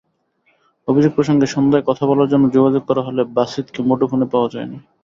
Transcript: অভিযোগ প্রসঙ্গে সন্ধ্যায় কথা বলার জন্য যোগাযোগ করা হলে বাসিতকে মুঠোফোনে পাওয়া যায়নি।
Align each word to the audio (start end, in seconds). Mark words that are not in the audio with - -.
অভিযোগ 0.87 1.11
প্রসঙ্গে 1.15 1.47
সন্ধ্যায় 1.47 1.87
কথা 1.89 2.03
বলার 2.09 2.31
জন্য 2.33 2.45
যোগাযোগ 2.55 2.83
করা 2.89 3.01
হলে 3.07 3.21
বাসিতকে 3.37 3.79
মুঠোফোনে 3.87 4.25
পাওয়া 4.33 4.51
যায়নি। 4.53 4.77